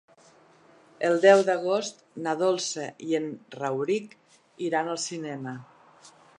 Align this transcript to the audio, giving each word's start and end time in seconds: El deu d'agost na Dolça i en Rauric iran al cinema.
El 1.09 1.17
deu 1.25 1.41
d'agost 1.49 2.01
na 2.27 2.33
Dolça 2.41 2.87
i 3.11 3.15
en 3.21 3.29
Rauric 3.59 4.19
iran 4.71 4.93
al 4.97 5.01
cinema. 5.09 5.59